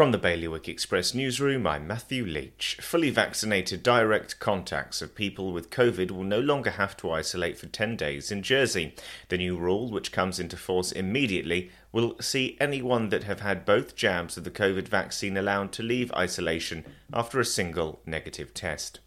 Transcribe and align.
From 0.00 0.12
the 0.12 0.16
Bailiwick 0.16 0.66
Express 0.66 1.12
newsroom, 1.12 1.66
I'm 1.66 1.86
Matthew 1.86 2.24
Leach. 2.24 2.78
Fully 2.80 3.10
vaccinated 3.10 3.82
direct 3.82 4.40
contacts 4.40 5.02
of 5.02 5.14
people 5.14 5.52
with 5.52 5.68
COVID 5.68 6.10
will 6.10 6.24
no 6.24 6.40
longer 6.40 6.70
have 6.70 6.96
to 6.96 7.10
isolate 7.10 7.58
for 7.58 7.66
10 7.66 7.96
days 7.96 8.32
in 8.32 8.42
Jersey. 8.42 8.94
The 9.28 9.36
new 9.36 9.58
rule, 9.58 9.90
which 9.90 10.10
comes 10.10 10.40
into 10.40 10.56
force 10.56 10.90
immediately, 10.90 11.70
will 11.92 12.16
see 12.20 12.56
anyone 12.60 13.08
that 13.08 13.24
have 13.24 13.40
had 13.40 13.64
both 13.64 13.96
jabs 13.96 14.36
of 14.36 14.44
the 14.44 14.50
COVID 14.50 14.86
vaccine 14.88 15.36
allowed 15.36 15.72
to 15.72 15.82
leave 15.82 16.12
isolation 16.12 16.84
after 17.12 17.40
a 17.40 17.44
single 17.44 18.00
negative 18.06 18.54
test. 18.54 19.00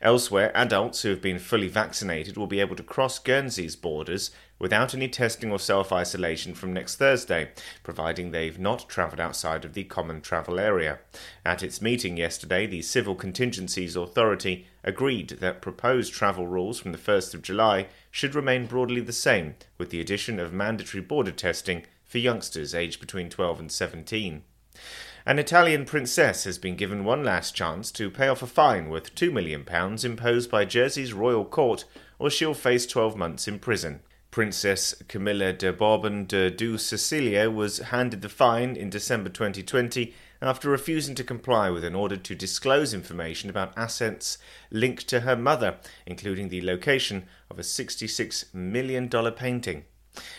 Elsewhere, 0.00 0.50
adults 0.54 1.02
who 1.02 1.10
have 1.10 1.20
been 1.20 1.38
fully 1.38 1.68
vaccinated 1.68 2.36
will 2.36 2.46
be 2.46 2.60
able 2.60 2.76
to 2.76 2.82
cross 2.82 3.18
Guernsey's 3.18 3.76
borders 3.76 4.30
without 4.58 4.94
any 4.94 5.08
testing 5.08 5.52
or 5.52 5.58
self 5.58 5.92
isolation 5.92 6.54
from 6.54 6.72
next 6.72 6.96
Thursday, 6.96 7.50
providing 7.82 8.30
they've 8.30 8.58
not 8.58 8.88
travelled 8.88 9.20
outside 9.20 9.64
of 9.64 9.74
the 9.74 9.84
common 9.84 10.20
travel 10.20 10.58
area. 10.58 10.98
At 11.44 11.62
its 11.62 11.82
meeting 11.82 12.16
yesterday, 12.16 12.66
the 12.66 12.82
Civil 12.82 13.14
Contingencies 13.14 13.96
Authority 13.96 14.66
agreed 14.82 15.28
that 15.40 15.62
proposed 15.62 16.12
travel 16.12 16.46
rules 16.46 16.80
from 16.80 16.92
the 16.92 16.98
1st 16.98 17.34
of 17.34 17.42
July 17.42 17.86
should 18.10 18.34
remain 18.34 18.66
broadly 18.66 19.00
the 19.00 19.12
same, 19.12 19.54
with 19.78 19.90
the 19.90 20.00
addition 20.00 20.40
of 20.40 20.52
mandatory 20.52 21.02
border 21.02 21.32
testing 21.32 21.84
for 22.10 22.18
youngsters 22.18 22.74
aged 22.74 22.98
between 23.00 23.30
12 23.30 23.60
and 23.60 23.72
17. 23.72 24.42
An 25.24 25.38
Italian 25.38 25.84
princess 25.84 26.42
has 26.42 26.58
been 26.58 26.74
given 26.74 27.04
one 27.04 27.22
last 27.22 27.54
chance 27.54 27.92
to 27.92 28.10
pay 28.10 28.26
off 28.26 28.42
a 28.42 28.48
fine 28.48 28.90
worth 28.90 29.14
£2 29.14 29.32
million 29.32 29.64
imposed 30.04 30.50
by 30.50 30.64
Jersey's 30.64 31.12
royal 31.12 31.44
court, 31.44 31.84
or 32.18 32.28
she'll 32.28 32.52
face 32.52 32.84
12 32.84 33.16
months 33.16 33.46
in 33.46 33.60
prison. 33.60 34.00
Princess 34.32 34.92
Camilla 35.06 35.52
de 35.52 35.72
Bourbon 35.72 36.24
de 36.24 36.50
Deux 36.50 36.78
Sicilia 36.78 37.48
was 37.48 37.78
handed 37.78 38.22
the 38.22 38.28
fine 38.28 38.74
in 38.74 38.90
December 38.90 39.28
2020 39.28 40.12
after 40.42 40.68
refusing 40.68 41.14
to 41.14 41.22
comply 41.22 41.70
with 41.70 41.84
an 41.84 41.94
order 41.94 42.16
to 42.16 42.34
disclose 42.34 42.92
information 42.92 43.48
about 43.50 43.76
assets 43.76 44.36
linked 44.72 45.06
to 45.06 45.20
her 45.20 45.36
mother, 45.36 45.76
including 46.06 46.48
the 46.48 46.62
location 46.62 47.26
of 47.48 47.58
a 47.60 47.62
$66 47.62 48.52
million 48.52 49.08
painting. 49.32 49.84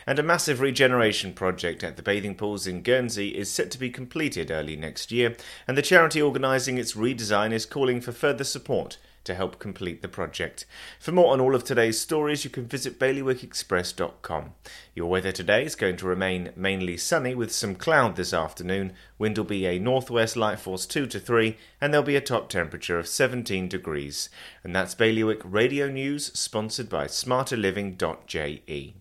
And 0.07 0.19
a 0.19 0.23
massive 0.23 0.59
regeneration 0.59 1.33
project 1.33 1.83
at 1.83 1.97
the 1.97 2.03
bathing 2.03 2.35
pools 2.35 2.67
in 2.67 2.81
Guernsey 2.81 3.30
is 3.30 3.52
set 3.52 3.71
to 3.71 3.80
be 3.80 3.89
completed 3.89 4.52
early 4.52 4.75
next 4.75 5.11
year, 5.11 5.35
and 5.67 5.77
the 5.77 5.81
charity 5.81 6.21
organising 6.21 6.77
its 6.77 6.94
redesign 6.94 7.52
is 7.52 7.66
calling 7.66 8.02
for 8.02 8.11
further 8.11 8.44
support 8.44 8.97
to 9.23 9.35
help 9.35 9.59
complete 9.59 10.02
the 10.02 10.07
project. 10.07 10.66
For 10.99 11.11
more 11.11 11.33
on 11.33 11.39
all 11.39 11.53
of 11.53 11.63
today's 11.63 11.99
stories, 11.99 12.44
you 12.44 12.49
can 12.49 12.66
visit 12.66 12.99
bailiwickexpress.com. 12.99 14.53
Your 14.95 15.09
weather 15.09 15.31
today 15.31 15.63
is 15.63 15.75
going 15.75 15.97
to 15.97 16.07
remain 16.07 16.52
mainly 16.55 16.97
sunny 16.97 17.35
with 17.35 17.52
some 17.52 17.75
cloud 17.75 18.16
this 18.16 18.33
afternoon. 18.33 18.94
Wind 19.17 19.38
will 19.38 19.45
be 19.45 19.66
a 19.66 19.79
northwest 19.79 20.35
light 20.35 20.59
force 20.59 20.85
2 20.85 21.05
to 21.07 21.19
3, 21.19 21.57
and 21.79 21.94
there'll 21.94 22.05
be 22.05 22.16
a 22.16 22.22
top 22.22 22.49
temperature 22.49 22.97
of 22.97 23.07
17 23.07 23.67
degrees. 23.67 24.29
And 24.63 24.75
that's 24.75 24.95
Bailiwick 24.95 25.41
Radio 25.44 25.88
News, 25.88 26.31
sponsored 26.38 26.89
by 26.89 27.05
smarterliving.je. 27.05 29.00